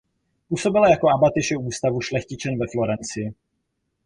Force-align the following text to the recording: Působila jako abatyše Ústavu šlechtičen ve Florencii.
Působila 0.49 0.89
jako 0.89 1.09
abatyše 1.09 1.57
Ústavu 1.57 2.01
šlechtičen 2.01 2.59
ve 2.59 2.65
Florencii. 2.71 3.33